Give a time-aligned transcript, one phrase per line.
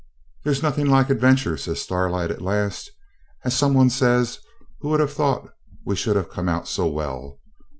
[0.43, 2.89] 'There's nothing like adventure,' says Starlight, at last.
[3.45, 4.39] 'As some one says,
[4.79, 5.53] who would have thought
[5.85, 7.39] we should have come out so well?